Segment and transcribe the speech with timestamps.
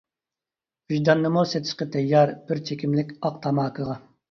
[0.93, 4.03] ۋىجداننىمۇ سېتىشقا تەييار، بىر چېكىملىك ئاق تاماكىغا.